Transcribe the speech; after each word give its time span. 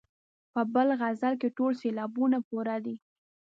په 0.53 0.61
بل 0.73 0.87
غزل 0.99 1.33
کې 1.41 1.49
ټول 1.57 1.71
سېلابونه 1.81 2.37
پوره 2.47 2.77
دي. 2.85 2.95